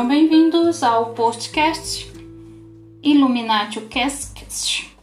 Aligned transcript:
Sejam 0.00 0.08
bem-vindos 0.08 0.82
ao 0.82 1.12
podcast 1.12 2.10
Illuminati 3.02 3.82
Cast. 3.82 4.96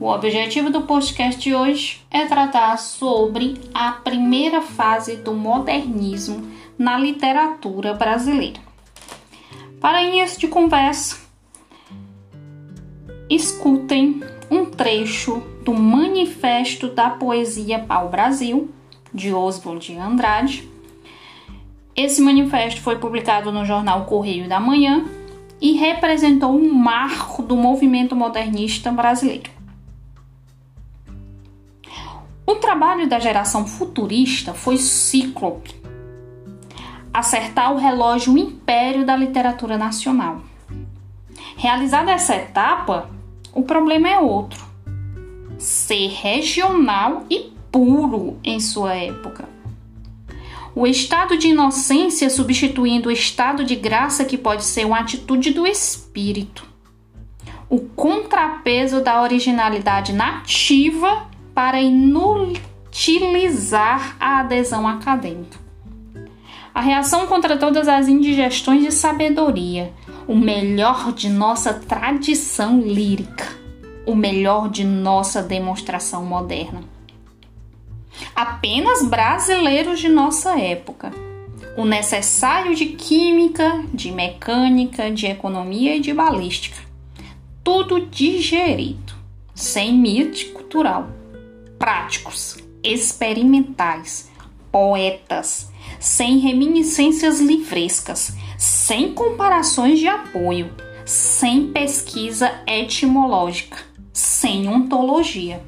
O 0.00 0.06
objetivo 0.08 0.68
do 0.68 0.82
podcast 0.82 1.40
de 1.40 1.54
hoje 1.54 2.00
é 2.10 2.26
tratar 2.26 2.76
sobre 2.76 3.60
a 3.72 3.92
primeira 3.92 4.60
fase 4.60 5.14
do 5.14 5.32
modernismo 5.32 6.44
na 6.76 6.98
literatura 6.98 7.94
brasileira. 7.94 8.58
Para 9.80 10.02
início 10.02 10.40
de 10.40 10.48
conversa, 10.48 11.18
escutem 13.30 14.24
um 14.50 14.64
trecho 14.64 15.40
do 15.64 15.72
Manifesto 15.72 16.88
da 16.88 17.10
Poesia 17.10 17.78
Pau 17.78 18.08
Brasil, 18.08 18.74
de 19.14 19.32
Oswald 19.32 19.86
de 19.86 19.96
Andrade, 19.96 20.68
esse 22.02 22.20
manifesto 22.20 22.80
foi 22.80 22.96
publicado 22.96 23.52
no 23.52 23.64
jornal 23.64 24.04
Correio 24.04 24.48
da 24.48 24.58
Manhã 24.58 25.04
e 25.60 25.72
representou 25.72 26.52
um 26.52 26.72
marco 26.72 27.42
do 27.42 27.56
movimento 27.56 28.16
modernista 28.16 28.90
brasileiro. 28.90 29.50
O 32.44 32.56
trabalho 32.56 33.08
da 33.08 33.18
geração 33.18 33.66
futurista 33.66 34.52
foi 34.52 34.76
cíclope 34.76 35.80
acertar 37.14 37.72
o 37.72 37.78
relógio 37.78 38.36
império 38.36 39.04
da 39.04 39.14
literatura 39.14 39.76
nacional. 39.76 40.40
Realizada 41.56 42.10
essa 42.10 42.34
etapa, 42.34 43.10
o 43.52 43.62
problema 43.62 44.08
é 44.08 44.18
outro: 44.18 44.64
ser 45.58 46.08
regional 46.08 47.24
e 47.30 47.52
puro 47.70 48.38
em 48.42 48.58
sua 48.58 48.94
época 48.94 49.51
o 50.74 50.86
estado 50.86 51.36
de 51.36 51.48
inocência 51.48 52.30
substituindo 52.30 53.10
o 53.10 53.12
estado 53.12 53.62
de 53.64 53.76
graça, 53.76 54.24
que 54.24 54.38
pode 54.38 54.64
ser 54.64 54.86
uma 54.86 55.00
atitude 55.00 55.50
do 55.52 55.66
espírito. 55.66 56.64
O 57.68 57.80
contrapeso 57.80 59.02
da 59.02 59.20
originalidade 59.22 60.12
nativa 60.12 61.28
para 61.54 61.80
inutilizar 61.80 64.16
a 64.18 64.40
adesão 64.40 64.88
acadêmica. 64.88 65.60
A 66.74 66.80
reação 66.80 67.26
contra 67.26 67.58
todas 67.58 67.86
as 67.86 68.08
indigestões 68.08 68.82
de 68.82 68.90
sabedoria, 68.90 69.92
o 70.26 70.34
melhor 70.34 71.12
de 71.12 71.28
nossa 71.28 71.74
tradição 71.74 72.80
lírica, 72.80 73.46
o 74.06 74.14
melhor 74.14 74.70
de 74.70 74.84
nossa 74.84 75.42
demonstração 75.42 76.24
moderna 76.24 76.91
apenas 78.34 79.04
brasileiros 79.04 80.00
de 80.00 80.08
nossa 80.08 80.58
época. 80.58 81.12
O 81.76 81.84
necessário 81.84 82.74
de 82.74 82.86
química, 82.86 83.84
de 83.92 84.10
mecânica, 84.10 85.10
de 85.10 85.26
economia 85.26 85.96
e 85.96 86.00
de 86.00 86.12
balística. 86.12 86.76
Tudo 87.64 88.06
digerido, 88.06 89.14
sem 89.54 89.94
mito 89.94 90.52
cultural. 90.52 91.08
Práticos, 91.78 92.58
experimentais, 92.82 94.30
poetas, 94.70 95.70
sem 95.98 96.38
reminiscências 96.38 97.40
livrescas, 97.40 98.36
sem 98.58 99.12
comparações 99.12 99.98
de 99.98 100.08
apoio, 100.08 100.74
sem 101.04 101.68
pesquisa 101.68 102.60
etimológica, 102.66 103.78
sem 104.12 104.68
ontologia. 104.68 105.62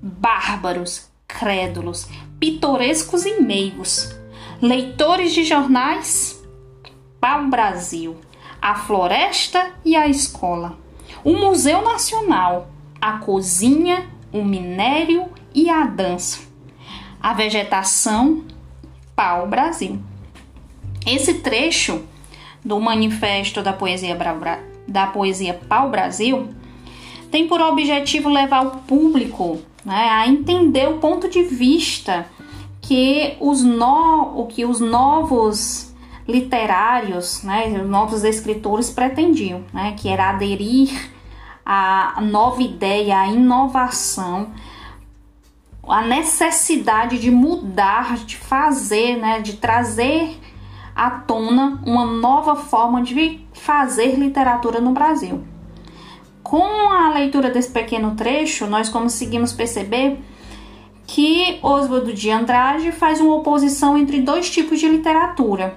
Bárbaros, 0.00 1.07
crédulos, 1.28 2.08
pitorescos 2.40 3.26
e 3.26 3.40
meigos, 3.40 4.16
leitores 4.60 5.34
de 5.34 5.44
jornais, 5.44 6.42
o 7.22 7.48
Brasil, 7.48 8.16
a 8.60 8.74
floresta 8.74 9.72
e 9.84 9.94
a 9.94 10.08
escola, 10.08 10.78
o 11.22 11.34
Museu 11.34 11.82
Nacional, 11.82 12.70
a 13.00 13.18
cozinha, 13.18 14.08
o 14.32 14.42
minério 14.42 15.26
e 15.54 15.68
a 15.68 15.84
dança, 15.84 16.40
a 17.20 17.34
vegetação, 17.34 18.44
o 19.42 19.46
Brasil. 19.46 20.00
Esse 21.06 21.34
trecho 21.34 22.04
do 22.64 22.80
Manifesto 22.80 23.62
da 23.62 23.72
Poesia, 23.72 24.16
da 24.86 25.06
poesia 25.06 25.54
Pau 25.68 25.90
Brasil 25.90 26.48
tem 27.30 27.46
por 27.46 27.60
objetivo 27.60 28.28
levar 28.28 28.64
o 28.64 28.70
público 28.78 29.60
né, 29.88 30.10
a 30.10 30.28
entender 30.28 30.86
o 30.86 30.98
ponto 30.98 31.30
de 31.30 31.42
vista 31.42 32.26
que 32.82 33.38
os, 33.40 33.64
no, 33.64 34.46
que 34.48 34.66
os 34.66 34.80
novos 34.80 35.94
literários, 36.28 37.42
né, 37.42 37.80
os 37.82 37.88
novos 37.88 38.22
escritores 38.22 38.90
pretendiam, 38.90 39.64
né, 39.72 39.94
que 39.96 40.10
era 40.10 40.28
aderir 40.28 41.10
à 41.64 42.20
nova 42.20 42.62
ideia, 42.62 43.18
à 43.18 43.28
inovação, 43.28 44.50
a 45.88 46.02
necessidade 46.02 47.18
de 47.18 47.30
mudar, 47.30 48.18
de 48.18 48.36
fazer, 48.36 49.16
né, 49.16 49.40
de 49.40 49.54
trazer 49.54 50.38
à 50.94 51.08
tona 51.08 51.80
uma 51.86 52.04
nova 52.04 52.56
forma 52.56 53.00
de 53.00 53.40
fazer 53.54 54.16
literatura 54.16 54.82
no 54.82 54.92
Brasil. 54.92 55.42
Com 56.48 56.90
a 56.90 57.10
leitura 57.10 57.50
desse 57.50 57.70
pequeno 57.70 58.16
trecho, 58.16 58.66
nós 58.66 58.88
conseguimos 58.88 59.52
perceber 59.52 60.18
que 61.06 61.58
Oswaldo 61.62 62.10
de 62.14 62.30
Andrade 62.30 62.90
faz 62.90 63.20
uma 63.20 63.34
oposição 63.34 63.98
entre 63.98 64.22
dois 64.22 64.48
tipos 64.50 64.80
de 64.80 64.88
literatura, 64.88 65.76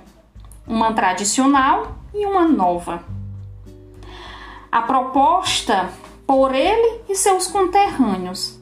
uma 0.65 0.93
tradicional 0.93 1.97
e 2.13 2.25
uma 2.25 2.47
nova. 2.47 3.03
A 4.71 4.81
proposta 4.83 5.89
por 6.25 6.55
ele 6.55 7.01
e 7.09 7.15
seus 7.15 7.47
conterrâneos. 7.47 8.57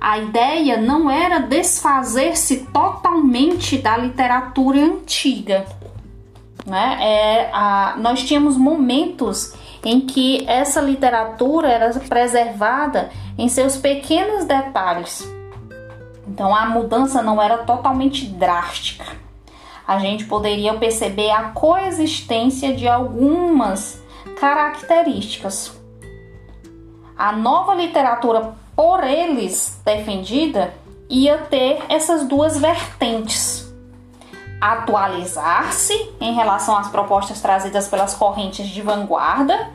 A 0.00 0.16
ideia 0.16 0.80
não 0.80 1.10
era 1.10 1.40
desfazer-se 1.40 2.68
totalmente 2.72 3.76
da 3.76 3.98
literatura 3.98 4.82
antiga. 4.82 5.66
Né? 6.64 6.98
É, 7.02 7.50
a, 7.52 7.96
nós 7.98 8.24
tínhamos 8.24 8.56
momentos 8.56 9.59
em 9.84 10.00
que 10.00 10.44
essa 10.46 10.80
literatura 10.80 11.68
era 11.68 11.90
preservada 12.00 13.10
em 13.38 13.48
seus 13.48 13.76
pequenos 13.76 14.44
detalhes. 14.44 15.26
Então 16.26 16.54
a 16.54 16.66
mudança 16.66 17.22
não 17.22 17.40
era 17.40 17.58
totalmente 17.58 18.26
drástica. 18.26 19.06
A 19.86 19.98
gente 19.98 20.24
poderia 20.26 20.74
perceber 20.74 21.30
a 21.30 21.50
coexistência 21.50 22.74
de 22.74 22.86
algumas 22.86 24.00
características. 24.38 25.76
A 27.18 27.32
nova 27.32 27.74
literatura 27.74 28.54
por 28.76 29.02
eles 29.02 29.80
defendida 29.84 30.72
ia 31.08 31.38
ter 31.38 31.82
essas 31.88 32.26
duas 32.26 32.58
vertentes 32.58 33.59
atualizar-se 34.60 35.94
em 36.20 36.34
relação 36.34 36.76
às 36.76 36.88
propostas 36.88 37.40
trazidas 37.40 37.88
pelas 37.88 38.14
correntes 38.14 38.68
de 38.68 38.82
vanguarda 38.82 39.70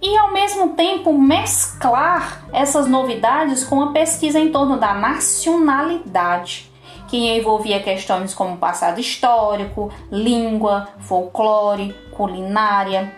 e, 0.00 0.16
ao 0.16 0.32
mesmo 0.32 0.70
tempo, 0.70 1.12
mesclar 1.16 2.44
essas 2.52 2.88
novidades 2.88 3.62
com 3.62 3.80
a 3.82 3.92
pesquisa 3.92 4.40
em 4.40 4.50
torno 4.50 4.76
da 4.76 4.94
nacionalidade, 4.94 6.72
que 7.06 7.36
envolvia 7.36 7.80
questões 7.80 8.34
como 8.34 8.56
passado 8.56 9.00
histórico, 9.00 9.92
língua, 10.10 10.88
folclore, 11.00 11.94
culinária. 12.16 13.14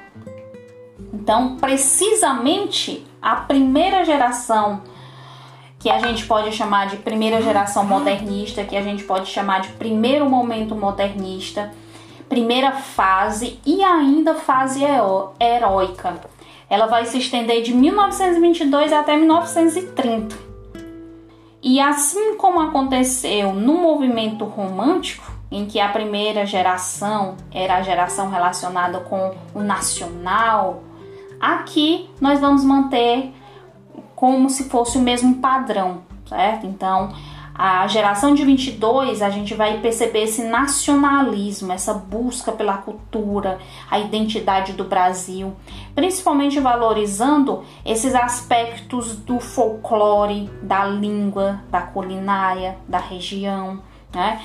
Então, 1.13 1.57
precisamente 1.57 3.07
a 3.23 3.37
primeira 3.37 4.05
geração 4.05 4.83
que 5.85 5.91
a 5.91 5.99
gente 5.99 6.25
pode 6.25 6.51
chamar 6.51 6.87
de 6.87 6.97
primeira 6.97 7.43
geração 7.43 7.85
modernista, 7.85 8.65
que 8.65 8.75
a 8.75 8.81
gente 8.81 9.05
pode 9.05 9.27
chamar 9.27 9.61
de 9.61 9.69
primeiro 9.73 10.31
momento 10.31 10.75
modernista, 10.75 11.75
primeira 12.27 12.73
fase 12.73 13.61
e 13.67 13.85
ainda 13.85 14.35
fase 14.35 14.81
heróica. 14.83 16.23
Ela 16.71 16.87
vai 16.87 17.05
se 17.05 17.19
estender 17.19 17.61
de 17.61 17.75
1922 17.75 18.95
até 18.95 19.15
1930. 19.15 20.35
E 21.63 21.79
assim 21.79 22.35
como 22.39 22.63
aconteceu 22.63 23.53
no 23.53 23.75
movimento 23.75 24.47
romântico, 24.47 25.31
em 25.51 25.67
que 25.67 25.79
a 25.79 25.91
primeira 25.91 26.47
geração 26.47 27.37
era 27.53 27.77
a 27.77 27.83
geração 27.83 28.31
relacionada 28.31 29.01
com 29.01 29.35
o 29.55 29.61
nacional, 29.61 30.83
aqui 31.39 32.09
nós 32.23 32.41
vamos 32.41 32.65
manter 32.65 33.35
como 34.15 34.49
se 34.51 34.65
fosse 34.65 34.99
o 34.99 35.01
mesmo 35.01 35.37
padrão, 35.37 36.03
certo? 36.29 36.67
Então, 36.67 37.13
a 37.55 37.87
geração 37.87 38.35
de 38.35 38.45
22, 38.45 39.23
a 39.23 39.31
gente 39.31 39.55
vai 39.55 39.79
perceber 39.79 40.25
esse 40.25 40.43
nacionalismo, 40.43 41.73
essa 41.73 41.95
busca 41.95 42.51
pela 42.51 42.79
cultura, 42.79 43.59
a 43.89 43.99
identidade 43.99 44.73
do 44.73 44.83
Brasil, 44.83 45.55
principalmente 45.95 46.59
valorizando 46.59 47.63
esses 47.85 48.13
aspectos 48.13 49.15
do 49.15 49.39
folclore, 49.39 50.51
da 50.63 50.85
língua, 50.85 51.61
da 51.71 51.83
culinária, 51.83 52.77
da 52.89 52.99
região, 52.99 53.81
né? 54.13 54.41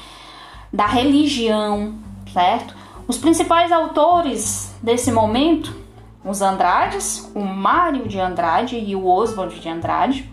da 0.72 0.86
religião, 0.86 1.96
certo? 2.32 2.76
Os 3.08 3.18
principais 3.18 3.72
autores 3.72 4.72
desse 4.84 5.12
momento, 5.12 5.76
os 6.24 6.42
Andrades, 6.42 7.32
o 7.34 7.40
Mário 7.40 8.08
de 8.08 8.20
Andrade 8.20 8.78
e 8.78 8.96
o 8.96 9.06
Oswald 9.06 9.60
de 9.60 9.70
Andrade, 9.70 10.32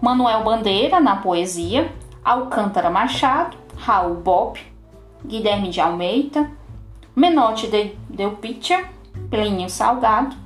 Manuel 0.00 0.44
Bandeira 0.44 1.00
na 1.00 1.16
poesia, 1.16 1.92
Alcântara 2.24 2.90
Machado, 2.90 3.56
Raul 3.76 4.16
Bopp, 4.16 4.60
Guilherme 5.24 5.70
de 5.70 5.80
Almeida, 5.80 6.50
Menotti 7.14 7.66
de 7.66 7.96
Delpitia, 8.08 8.84
Plínio 9.30 9.68
Salgado. 9.68 10.36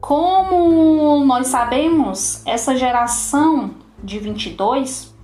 Como 0.00 1.24
nós 1.24 1.46
sabemos, 1.46 2.44
essa 2.46 2.76
geração 2.76 3.70
de 4.02 4.18
22 4.18 5.14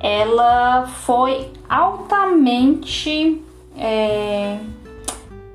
ela 0.00 0.86
foi 0.86 1.50
altamente 1.66 3.42
é, 3.74 4.58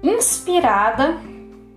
inspirada 0.01 1.17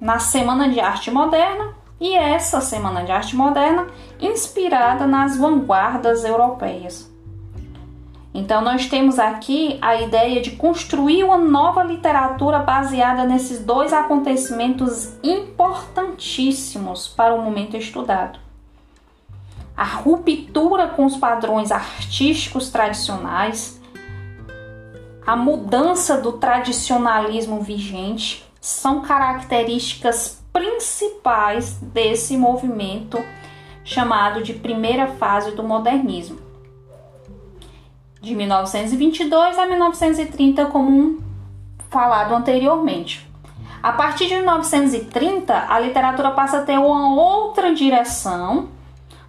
na 0.02 0.18
Semana 0.18 0.68
de 0.68 0.80
Arte 0.80 1.12
Moderna 1.12 1.76
e 2.00 2.16
essa 2.16 2.60
Semana 2.60 3.04
de 3.04 3.12
Arte 3.12 3.36
Moderna 3.36 3.86
inspirada 4.20 5.06
nas 5.06 5.36
vanguardas 5.36 6.24
europeias. 6.24 7.08
Então, 8.34 8.62
nós 8.62 8.86
temos 8.86 9.20
aqui 9.20 9.78
a 9.80 9.94
ideia 10.02 10.40
de 10.40 10.52
construir 10.52 11.22
uma 11.22 11.38
nova 11.38 11.84
literatura 11.84 12.58
baseada 12.58 13.22
nesses 13.22 13.64
dois 13.64 13.92
acontecimentos 13.92 15.12
importantíssimos 15.22 17.06
para 17.06 17.32
o 17.32 17.40
momento 17.40 17.76
estudado. 17.76 18.40
A 19.76 19.84
ruptura 19.84 20.88
com 20.88 21.04
os 21.04 21.16
padrões 21.16 21.70
artísticos 21.70 22.70
tradicionais 22.70 23.80
a 25.24 25.36
mudança 25.36 26.20
do 26.20 26.32
tradicionalismo 26.32 27.60
vigente 27.60 28.44
são 28.62 29.00
características 29.00 30.40
principais 30.52 31.80
desse 31.80 32.36
movimento 32.36 33.18
chamado 33.82 34.40
de 34.40 34.54
primeira 34.54 35.08
fase 35.08 35.50
do 35.50 35.64
modernismo. 35.64 36.38
De 38.20 38.36
1922 38.36 39.58
a 39.58 39.66
1930, 39.66 40.66
como 40.66 41.20
falado 41.90 42.32
anteriormente. 42.36 43.28
A 43.82 43.92
partir 43.94 44.28
de 44.28 44.36
1930, 44.36 45.66
a 45.68 45.80
literatura 45.80 46.30
passa 46.30 46.58
a 46.58 46.62
ter 46.62 46.78
uma 46.78 47.16
outra 47.16 47.74
direção, 47.74 48.68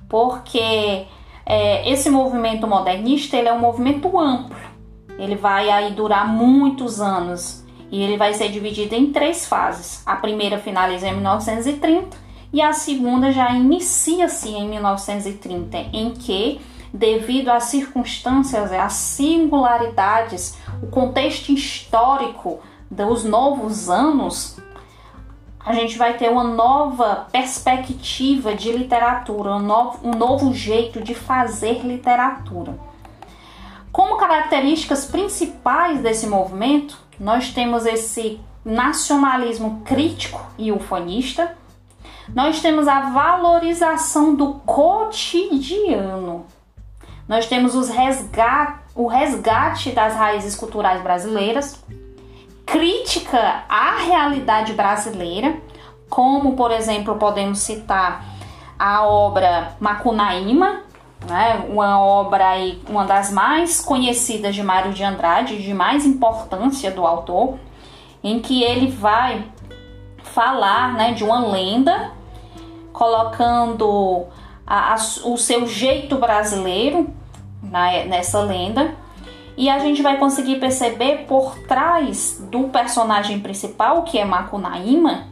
porque 0.08 1.08
é, 1.44 1.92
esse 1.92 2.08
movimento 2.08 2.68
modernista 2.68 3.36
ele 3.36 3.48
é 3.48 3.54
um 3.54 3.60
movimento 3.60 4.20
amplo 4.20 4.74
ele 5.18 5.36
vai 5.36 5.70
aí 5.70 5.92
durar 5.92 6.28
muitos 6.28 7.00
anos 7.00 7.63
e 7.94 8.02
ele 8.02 8.18
vai 8.18 8.34
ser 8.34 8.50
dividido 8.50 8.96
em 8.96 9.12
três 9.12 9.46
fases. 9.46 10.02
A 10.04 10.16
primeira 10.16 10.58
finaliza 10.58 11.08
em 11.08 11.14
1930 11.14 12.18
e 12.52 12.60
a 12.60 12.74
segunda 12.74 13.32
já 13.32 13.52
inicia-se 13.52 14.50
em 14.50 14.68
1930, 14.68 15.78
em 15.94 16.10
que, 16.10 16.60
devido 16.92 17.50
às 17.50 17.66
circunstâncias, 17.66 18.72
às 18.72 18.94
singularidades, 18.94 20.58
o 20.82 20.88
contexto 20.88 21.52
histórico 21.52 22.62
dos 22.90 23.24
novos 23.24 23.92
anos, 23.92 24.58
a 25.60 25.72
gente 25.74 25.96
vai 25.96 26.18
ter 26.18 26.32
uma 26.32 26.44
nova 26.44 27.28
perspectiva 27.32 28.56
de 28.56 28.72
literatura, 28.72 29.52
um 29.52 29.60
novo, 29.60 30.00
um 30.04 30.18
novo 30.18 30.52
jeito 30.52 31.00
de 31.00 31.14
fazer 31.14 31.86
literatura. 31.86 32.76
Como 33.92 34.18
características 34.18 35.06
principais 35.06 36.02
desse 36.02 36.26
movimento, 36.26 36.98
nós 37.24 37.54
temos 37.54 37.86
esse 37.86 38.42
nacionalismo 38.66 39.82
crítico 39.86 40.46
e 40.58 40.74
ufanista, 40.74 41.56
nós 42.36 42.62
temos 42.62 42.86
a 42.86 43.12
valorização 43.12 44.36
do 44.36 44.56
cotidiano, 44.66 46.46
nós 47.26 47.46
temos 47.46 47.76
os 47.76 47.90
o 48.94 49.08
resgate 49.08 49.92
das 49.92 50.16
raízes 50.16 50.54
culturais 50.54 51.02
brasileiras, 51.02 51.82
crítica 52.66 53.64
à 53.70 54.00
realidade 54.00 54.74
brasileira, 54.74 55.56
como 56.10 56.58
por 56.58 56.72
exemplo 56.72 57.16
podemos 57.16 57.60
citar 57.60 58.26
a 58.78 59.06
obra 59.06 59.78
Macunaíma, 59.80 60.82
né? 61.28 61.66
Uma 61.70 62.00
obra 62.00 62.50
aí, 62.50 62.82
uma 62.90 63.06
das 63.06 63.32
mais 63.32 63.82
conhecidas 63.82 64.56
de 64.56 64.64
Mário 64.64 64.94
de 64.94 65.04
Andrade, 65.04 65.62
de 65.62 65.74
mais 65.74 66.06
importância 66.06 66.92
do 66.92 67.06
autor, 67.06 67.58
em 68.24 68.40
que 68.40 68.64
ele 68.64 68.88
vai 68.88 69.46
falar, 70.24 70.94
né, 70.94 71.14
de 71.14 71.24
uma 71.24 71.40
lenda, 71.40 72.12
colocando 72.92 74.26
a, 74.66 74.94
a, 74.94 74.96
o 75.26 75.38
seu 75.38 75.68
jeito 75.68 76.18
brasileiro 76.18 77.10
na, 77.62 78.06
nessa 78.06 78.40
lenda. 78.42 78.96
E 79.56 79.70
a 79.70 79.78
gente 79.78 80.02
vai 80.02 80.18
conseguir 80.18 80.60
perceber 80.60 81.26
por 81.28 81.58
trás 81.68 82.44
do 82.50 82.70
personagem 82.70 83.40
principal, 83.40 84.04
que 84.04 84.18
é 84.18 84.26
Macunaíma, 84.26 85.28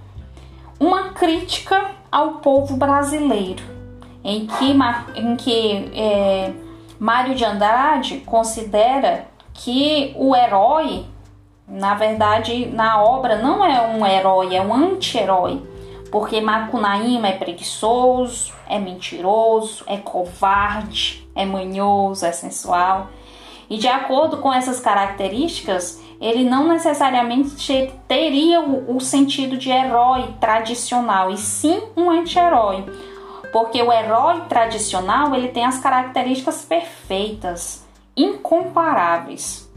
uma 0.79 1.09
crítica 1.09 1.91
ao 2.11 2.33
povo 2.33 2.77
brasileiro 2.77 3.80
em 4.23 4.45
que, 4.45 4.73
em 5.15 5.35
que 5.35 5.91
é, 5.95 6.53
Mário 6.99 7.33
de 7.35 7.43
Andrade 7.43 8.19
considera 8.25 9.25
que 9.53 10.13
o 10.15 10.35
herói, 10.35 11.05
na 11.67 11.95
verdade, 11.95 12.67
na 12.67 13.01
obra 13.01 13.37
não 13.37 13.65
é 13.65 13.81
um 13.81 14.05
herói, 14.05 14.55
é 14.55 14.61
um 14.61 14.73
anti-herói, 14.73 15.61
porque 16.11 16.41
Macunaíma 16.41 17.29
é 17.29 17.33
preguiçoso, 17.33 18.53
é 18.67 18.77
mentiroso, 18.77 19.83
é 19.87 19.97
covarde, 19.97 21.27
é 21.35 21.45
manhoso, 21.45 22.25
é 22.25 22.31
sensual. 22.31 23.07
E 23.69 23.77
de 23.77 23.87
acordo 23.87 24.37
com 24.37 24.53
essas 24.53 24.79
características, 24.79 26.01
ele 26.19 26.43
não 26.43 26.67
necessariamente 26.67 27.91
teria 28.07 28.59
o, 28.61 28.97
o 28.97 28.99
sentido 28.99 29.57
de 29.57 29.71
herói 29.71 30.35
tradicional, 30.39 31.31
e 31.31 31.37
sim 31.37 31.81
um 31.95 32.11
anti-herói 32.11 32.85
porque 33.51 33.81
o 33.81 33.91
herói 33.91 34.41
tradicional 34.47 35.35
ele 35.35 35.49
tem 35.49 35.65
as 35.65 35.79
características 35.79 36.63
perfeitas, 36.63 37.85
incomparáveis. 38.15 39.69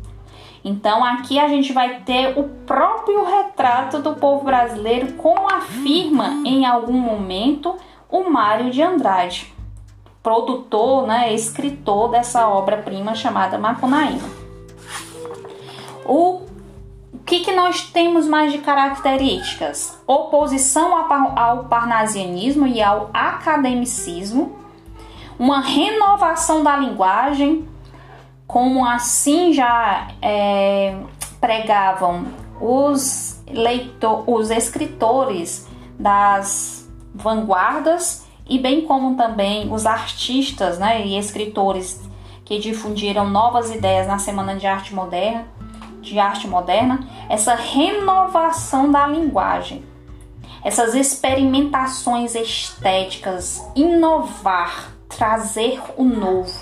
Então 0.64 1.04
aqui 1.04 1.38
a 1.38 1.49
gente 1.49 1.73
vai 1.73 2.00
ter 2.00 2.38
o 2.38 2.45
próprio 2.66 3.25
retrato 3.25 4.00
do 4.00 4.14
povo 4.14 4.45
brasileiro, 4.45 5.12
como 5.14 5.47
afirma 5.52 6.43
em 6.45 6.64
algum 6.64 6.99
momento 6.99 7.76
o 8.09 8.31
Mário 8.31 8.71
de 8.71 8.81
Andrade, 8.81 9.52
produtor, 10.23 11.07
né, 11.07 11.35
escritor 11.35 12.11
dessa 12.11 12.49
obra-prima 12.49 13.14
chamada 13.14 13.59
Macunaíma. 13.59 14.28
O 16.07 16.44
que, 17.25 17.40
que 17.40 17.52
nós 17.52 17.83
temos 17.90 18.26
mais 18.26 18.52
de 18.52 18.59
características? 18.59 19.99
Oposição 20.07 20.95
ao 21.37 21.64
parnasianismo 21.64 22.66
e 22.66 22.83
ao 22.83 23.11
academicismo, 23.14 24.59
uma 25.38 25.61
renovação 25.61 26.62
da 26.62 26.76
linguagem, 26.76 27.66
como 28.47 28.85
assim 28.85 29.52
já 29.52 30.09
é, 30.21 30.97
pregavam 31.40 32.26
os, 32.61 33.43
leitor, 33.50 34.25
os 34.28 34.50
escritores 34.50 35.66
das 35.99 36.88
vanguardas 37.14 38.26
e 38.47 38.59
bem 38.59 38.83
como 38.83 39.16
também 39.16 39.73
os 39.73 39.87
artistas 39.87 40.78
né, 40.78 41.07
e 41.07 41.19
escritores 41.19 42.02
que 42.45 42.59
difundiram 42.59 43.31
novas 43.31 43.75
ideias 43.75 44.07
na 44.07 44.19
Semana 44.19 44.54
de 44.57 44.66
Arte 44.66 44.95
Moderna 44.95 45.47
de 46.04 46.18
arte 46.18 46.46
moderna, 46.46 47.08
essa 47.28 47.54
renovação 47.54 48.90
da 48.90 49.06
linguagem, 49.06 49.84
essas 50.62 50.94
experimentações 50.94 52.34
estéticas, 52.34 53.64
inovar, 53.75 54.92
trazer 55.08 55.80
o 55.96 56.04
novo, 56.04 56.58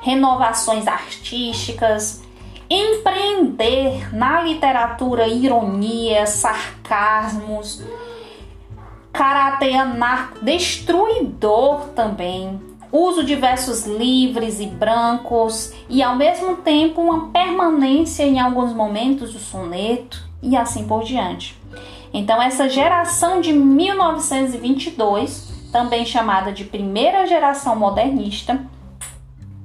renovações 0.00 0.86
artísticas, 0.86 2.22
empreender 2.68 4.14
na 4.14 4.42
literatura 4.42 5.26
ironia, 5.28 6.26
sarcasmos, 6.26 7.82
caráter 9.12 9.74
anarco 9.74 10.44
destruidor 10.44 11.88
também, 11.94 12.60
uso 12.96 13.24
de 13.24 13.34
versos 13.34 13.86
livres 13.86 14.60
e 14.60 14.66
brancos 14.66 15.72
e 15.88 16.02
ao 16.02 16.16
mesmo 16.16 16.56
tempo 16.56 17.00
uma 17.00 17.28
permanência 17.28 18.24
em 18.24 18.40
alguns 18.40 18.72
momentos 18.72 19.32
do 19.32 19.38
soneto 19.38 20.22
e 20.42 20.56
assim 20.56 20.86
por 20.86 21.02
diante. 21.02 21.58
Então 22.12 22.40
essa 22.40 22.68
geração 22.68 23.40
de 23.40 23.52
1922, 23.52 25.68
também 25.72 26.06
chamada 26.06 26.52
de 26.52 26.64
primeira 26.64 27.26
geração 27.26 27.74
modernista, 27.76 28.64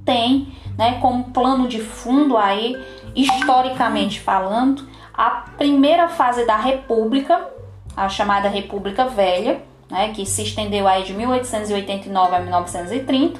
tem, 0.03 0.47
né, 0.77 0.97
como 0.99 1.25
plano 1.25 1.67
de 1.67 1.79
fundo 1.79 2.37
aí 2.37 2.75
historicamente 3.15 4.19
falando, 4.19 4.87
a 5.13 5.29
primeira 5.57 6.09
fase 6.09 6.45
da 6.45 6.57
República, 6.57 7.47
a 7.95 8.09
chamada 8.09 8.49
República 8.49 9.05
Velha, 9.05 9.61
né, 9.91 10.13
que 10.13 10.25
se 10.25 10.41
estendeu 10.41 10.87
aí 10.87 11.03
de 11.03 11.13
1889 11.13 12.35
a 12.35 12.39
1930, 12.39 13.39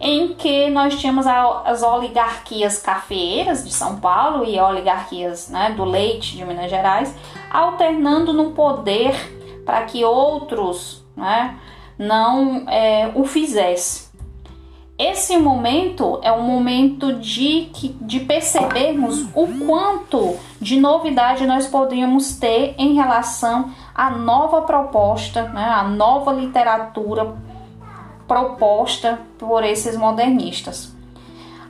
em 0.00 0.34
que 0.34 0.70
nós 0.70 0.98
tínhamos 0.98 1.26
as 1.26 1.82
oligarquias 1.82 2.78
cafeeiras 2.80 3.64
de 3.64 3.72
São 3.72 4.00
Paulo 4.00 4.44
e 4.44 4.58
oligarquias 4.58 5.48
né, 5.48 5.74
do 5.76 5.84
leite 5.84 6.36
de 6.36 6.44
Minas 6.44 6.70
Gerais, 6.70 7.14
alternando 7.50 8.32
no 8.32 8.52
poder 8.52 9.14
para 9.66 9.82
que 9.82 10.04
outros 10.04 11.04
né, 11.16 11.58
não 11.98 12.68
é, 12.68 13.10
o 13.14 13.24
fizessem. 13.24 14.11
Esse 15.04 15.36
momento 15.36 16.20
é 16.22 16.30
um 16.30 16.42
momento 16.42 17.14
de, 17.14 17.72
de 18.00 18.20
percebermos 18.20 19.26
o 19.34 19.48
quanto 19.66 20.36
de 20.60 20.78
novidade 20.78 21.44
nós 21.44 21.66
poderíamos 21.66 22.36
ter 22.36 22.76
em 22.78 22.94
relação 22.94 23.72
à 23.92 24.10
nova 24.10 24.62
proposta, 24.62 25.48
né, 25.48 25.64
à 25.64 25.82
nova 25.82 26.32
literatura 26.32 27.34
proposta 28.28 29.18
por 29.40 29.64
esses 29.64 29.96
modernistas. 29.96 30.94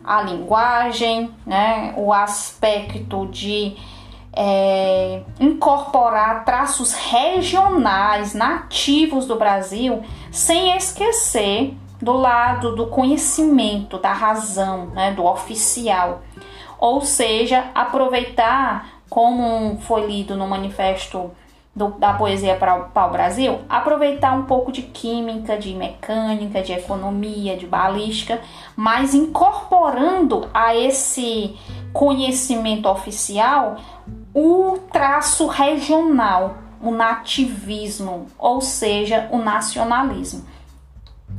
A 0.05 0.21
linguagem, 0.21 1.31
né, 1.47 1.95
o 1.97 2.13
aspecto 2.13 3.27
de 3.29 3.75
é, 4.35 5.23
incorporar 5.41 6.45
traços 6.45 6.93
regionais 6.93 8.35
nativos 8.35 9.27
do 9.27 9.37
Brasil, 9.37 10.03
sem 10.31 10.77
esquecer 10.77 11.75
do 12.03 12.13
lado 12.13 12.75
do 12.75 12.89
conhecimento, 12.89 13.97
da 13.97 14.13
razão, 14.13 14.87
né, 14.87 15.13
do 15.13 15.25
oficial. 15.25 16.23
Ou 16.79 17.01
seja, 17.01 17.71
aproveitar, 17.73 18.89
como 19.09 19.79
foi 19.83 20.05
lido 20.05 20.37
no 20.37 20.49
manifesto 20.49 21.31
do, 21.75 21.91
da 21.91 22.13
poesia 22.15 22.57
para 22.57 22.91
o 22.93 23.11
Brasil, 23.11 23.61
aproveitar 23.69 24.35
um 24.35 24.43
pouco 24.43 24.73
de 24.73 24.83
química, 24.83 25.57
de 25.57 25.75
mecânica, 25.75 26.61
de 26.61 26.73
economia, 26.73 27.57
de 27.57 27.67
balística, 27.67 28.41
mas 28.75 29.15
incorporando 29.15 30.51
a 30.53 30.75
esse 30.75 31.57
conhecimento 31.93 32.89
oficial 32.89 33.77
o 34.35 34.79
traço 34.91 35.47
regional, 35.47 36.57
o 36.83 36.91
nativismo, 36.91 38.27
ou 38.37 38.61
seja, 38.61 39.29
o 39.31 39.39
nacionalismo. 39.39 40.52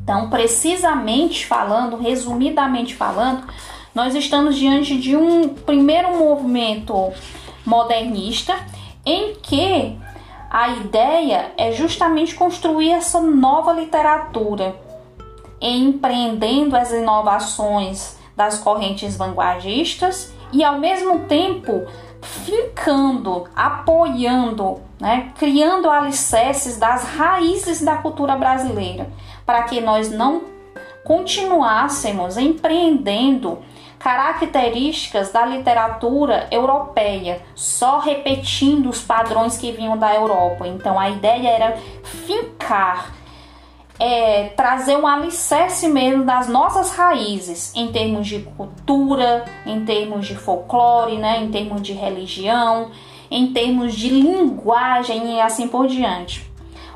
Então, 0.03 0.29
precisamente 0.29 1.45
falando, 1.45 1.95
resumidamente 1.95 2.93
falando, 2.93 3.48
nós 3.95 4.13
estamos 4.15 4.57
diante 4.57 5.00
de 5.00 5.15
um 5.15 5.48
primeiro 5.48 6.17
movimento 6.17 7.13
modernista 7.65 8.53
em 9.05 9.36
que 9.36 9.98
a 10.50 10.69
ideia 10.69 11.53
é 11.57 11.72
justamente 11.72 12.36
construir 12.36 12.91
essa 12.91 13.22
nova 13.22 13.72
literatura, 13.72 14.75
empreendendo 15.62 16.75
as 16.75 16.91
inovações 16.91 18.17
das 18.36 18.60
correntes 18.60 19.15
vanguardistas 19.15 20.33
e 20.51 20.63
ao 20.65 20.79
mesmo 20.79 21.19
tempo 21.19 21.86
fincando, 22.22 23.48
apoiando, 23.55 24.81
né, 25.00 25.31
criando 25.38 25.89
alicerces 25.89 26.77
das 26.77 27.03
raízes 27.03 27.81
da 27.81 27.98
cultura 27.98 28.36
brasileira 28.36 29.10
para 29.45 29.63
que 29.63 29.81
nós 29.81 30.09
não 30.12 30.43
continuássemos 31.03 32.38
empreendendo 32.38 33.59
características 34.03 35.31
da 35.31 35.45
literatura 35.45 36.47
europeia, 36.51 37.41
só 37.55 38.00
repetindo 38.00 38.89
os 38.89 39.01
padrões 39.01 39.57
que 39.57 39.71
vinham 39.71 39.97
da 39.97 40.13
Europa. 40.13 40.67
Então 40.67 41.00
a 41.00 41.09
ideia 41.09 41.47
era 41.47 41.77
fincar, 42.03 43.13
é, 43.97 44.50
trazer 44.57 44.97
um 44.97 45.07
alicerce 45.07 45.88
mesmo 45.88 46.25
das 46.25 46.50
nossas 46.50 46.93
raízes, 46.93 47.73
em 47.75 47.93
termos 47.93 48.27
de 48.27 48.39
cultura, 48.39 49.45
em 49.65 49.85
termos 49.85 50.27
de 50.27 50.35
folclore, 50.35 51.17
né, 51.17 51.41
em 51.41 51.50
termos 51.50 51.81
de 51.81 51.93
religião, 51.93 52.91
em 53.31 53.53
termos 53.53 53.93
de 53.93 54.09
linguagem 54.09 55.38
e 55.38 55.41
assim 55.41 55.69
por 55.69 55.88
diante. 55.88 56.52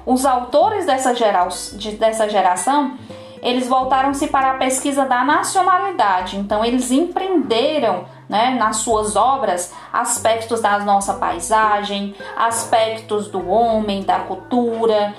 Os 0.07 0.25
autores 0.25 0.85
dessa, 0.85 1.13
de, 1.13 1.91
dessa 1.91 2.29
geração 2.29 2.97
eles 3.41 3.67
voltaram-se 3.67 4.27
para 4.27 4.51
a 4.51 4.53
pesquisa 4.55 5.05
da 5.05 5.23
nacionalidade. 5.23 6.37
Então, 6.37 6.63
eles 6.63 6.91
empreenderam 6.91 8.05
né, 8.27 8.55
nas 8.59 8.77
suas 8.77 9.15
obras 9.17 9.73
aspectos 9.91 10.61
da 10.61 10.79
nossa 10.79 11.13
paisagem, 11.15 12.15
aspectos 12.37 13.27
do 13.27 13.49
homem, 13.49 14.01
da 14.01 14.19
cultura 14.19 15.13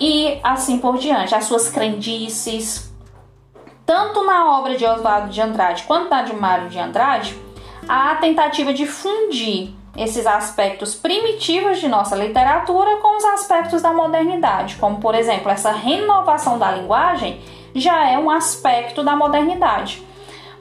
e 0.00 0.40
assim 0.42 0.78
por 0.78 0.98
diante, 0.98 1.34
as 1.34 1.44
suas 1.44 1.68
crendices. 1.68 2.90
Tanto 3.84 4.24
na 4.24 4.58
obra 4.58 4.76
de 4.76 4.86
Oswaldo 4.86 5.28
de 5.28 5.40
Andrade 5.40 5.84
quanto 5.84 6.10
na 6.10 6.22
de 6.22 6.34
Mário 6.34 6.68
de 6.70 6.78
Andrade, 6.78 7.38
há 7.86 8.12
a 8.12 8.16
tentativa 8.16 8.72
de 8.72 8.86
fundir 8.86 9.74
esses 9.96 10.26
aspectos 10.26 10.94
primitivos 10.94 11.78
de 11.78 11.88
nossa 11.88 12.16
literatura 12.16 12.96
com 12.96 13.18
os 13.18 13.24
aspectos 13.24 13.82
da 13.82 13.92
modernidade, 13.92 14.76
como 14.76 15.00
por 15.00 15.14
exemplo, 15.14 15.50
essa 15.50 15.70
renovação 15.70 16.58
da 16.58 16.70
linguagem 16.72 17.40
já 17.74 18.08
é 18.08 18.18
um 18.18 18.30
aspecto 18.30 19.02
da 19.02 19.14
modernidade, 19.14 20.02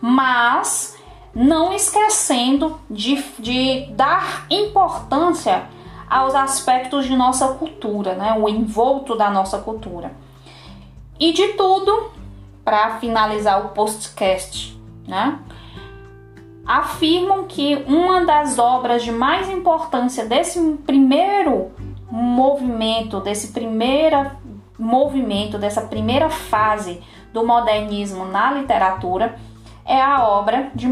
mas 0.01 0.97
não 1.33 1.71
esquecendo 1.71 2.79
de, 2.89 3.23
de 3.39 3.87
dar 3.91 4.45
importância 4.49 5.63
aos 6.09 6.35
aspectos 6.35 7.05
de 7.05 7.15
nossa 7.15 7.49
cultura, 7.53 8.15
né? 8.15 8.33
o 8.37 8.49
envolto 8.49 9.15
da 9.15 9.29
nossa 9.29 9.59
cultura. 9.59 10.11
E 11.17 11.31
de 11.31 11.49
tudo, 11.49 12.11
para 12.65 12.99
finalizar 12.99 13.65
o 13.65 13.69
postcast, 13.69 14.77
né? 15.07 15.39
Afirmam 16.71 17.43
que 17.43 17.83
uma 17.85 18.23
das 18.23 18.57
obras 18.57 19.03
de 19.03 19.11
mais 19.11 19.49
importância 19.49 20.25
desse 20.25 20.57
primeiro 20.85 21.69
movimento, 22.09 23.19
desse 23.19 23.49
primeiro 23.49 24.31
movimento, 24.79 25.57
dessa 25.57 25.81
primeira 25.81 26.29
fase 26.29 27.01
do 27.33 27.45
modernismo 27.45 28.23
na 28.23 28.53
literatura 28.53 29.35
é 29.85 30.01
a 30.01 30.25
obra 30.25 30.71
de 30.73 30.87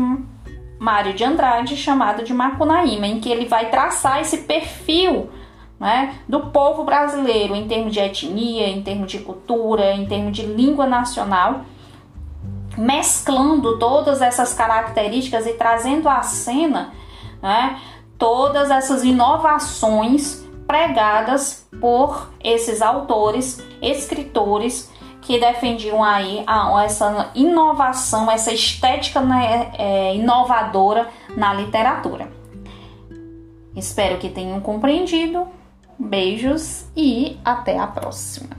Mário 0.78 1.14
de 1.14 1.24
Andrade 1.24 1.78
chamada 1.78 2.24
de 2.24 2.34
Macunaíma, 2.34 3.08
em 3.08 3.22
que 3.22 3.30
ele 3.30 3.46
vai 3.46 3.70
traçar 3.70 4.20
esse 4.20 4.40
perfil 4.40 5.30
né, 5.80 6.16
do 6.28 6.48
povo 6.48 6.84
brasileiro 6.84 7.56
em 7.56 7.70
termos 7.70 7.94
de 7.94 8.02
etnia, 8.02 8.68
em 8.68 8.84
termos 8.84 9.10
de 9.10 9.20
cultura, 9.20 9.94
em 9.94 10.06
termos 10.06 10.36
de 10.36 10.46
língua 10.46 10.86
nacional 10.86 11.62
mesclando 12.80 13.78
todas 13.78 14.22
essas 14.22 14.54
características 14.54 15.46
e 15.46 15.54
trazendo 15.54 16.08
à 16.08 16.22
cena 16.22 16.94
né, 17.42 17.78
todas 18.18 18.72
essas 18.72 19.04
inovações 19.04 20.48
pregadas 20.66 21.68
por 21.82 22.30
esses 22.42 22.82
autores, 22.82 23.62
escritores 23.82 24.90
que 25.22 25.38
defendiam 25.40 26.02
aí 26.02 26.42
a, 26.48 26.84
essa 26.84 27.32
inovação, 27.36 28.32
essa 28.32 28.54
estética 28.54 29.20
né, 29.20 29.72
é, 29.78 30.16
inovadora 30.16 31.10
na 31.36 31.54
literatura. 31.54 32.32
Espero 33.76 34.18
que 34.18 34.30
tenham 34.30 34.60
compreendido. 34.62 35.48
Beijos 35.98 36.86
e 36.96 37.38
até 37.44 37.78
a 37.78 37.86
próxima. 37.86 38.59